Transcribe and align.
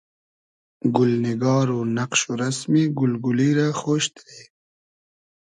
گولنیگار 0.95 1.67
و 1.77 1.85
نئقش 1.97 2.21
و 2.29 2.33
رئسمی 2.41 2.83
گول 2.97 3.13
گولی 3.23 3.49
رۂ 3.57 3.67
خۉش 3.79 4.05
دیرې 4.15 4.41